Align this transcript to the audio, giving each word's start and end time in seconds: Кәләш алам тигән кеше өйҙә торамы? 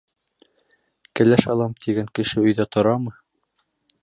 Кәләш 1.19 1.45
алам 1.55 1.77
тигән 1.85 2.11
кеше 2.21 2.45
өйҙә 2.47 2.69
торамы? 2.77 3.19